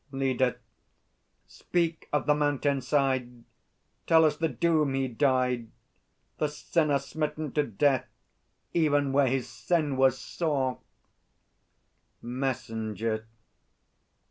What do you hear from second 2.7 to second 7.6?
side! Tell us the doom he died, The sinner smitten